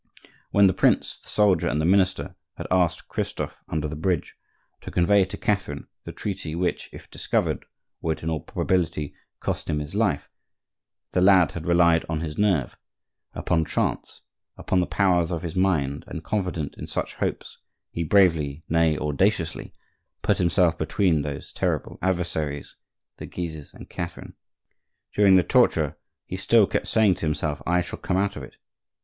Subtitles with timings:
[0.49, 4.33] When the prince, the soldier, and the minister had asked Christophe, under the bridge,
[4.79, 7.65] to convey to Catherine the treaty which, if discovered,
[8.01, 10.27] would in all probability cost him his life,
[11.11, 12.75] the lad had relied on his nerve,
[13.35, 14.23] upon chance,
[14.57, 17.59] upon the powers of his mind, and confident in such hopes
[17.91, 19.71] he bravely, nay, audaciously
[20.23, 22.75] put himself between those terrible adversaries,
[23.17, 24.33] the Guises and Catherine.
[25.13, 25.95] During the torture
[26.25, 28.57] he still kept saying to himself: "I shall come out of it!